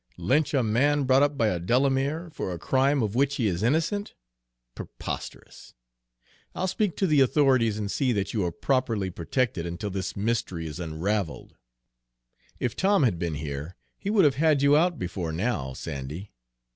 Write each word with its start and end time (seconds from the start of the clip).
Lynch 0.17 0.55
a 0.55 0.63
man 0.63 1.03
brought 1.03 1.21
up 1.21 1.37
by 1.37 1.49
a 1.49 1.59
Delamere, 1.59 2.31
for 2.33 2.51
a 2.51 2.57
crime 2.57 3.03
of 3.03 3.13
which 3.13 3.35
he 3.35 3.45
is 3.45 3.61
innocent? 3.61 4.15
Preposterous! 4.73 5.75
I'll 6.55 6.65
speak 6.65 6.95
to 6.95 7.05
the 7.05 7.21
authorities 7.21 7.77
and 7.77 7.91
see 7.91 8.11
that 8.13 8.33
you 8.33 8.43
are 8.43 8.51
properly 8.51 9.11
protected 9.11 9.67
until 9.67 9.91
this 9.91 10.17
mystery 10.17 10.65
is 10.65 10.79
unraveled. 10.79 11.55
If 12.59 12.75
Tom 12.75 13.03
had 13.03 13.19
been 13.19 13.35
here, 13.35 13.75
he 13.99 14.09
would 14.09 14.25
have 14.25 14.37
had 14.41 14.63
you 14.63 14.75
out 14.75 14.97
before 14.97 15.31
now, 15.31 15.73
Sandy. 15.73 16.31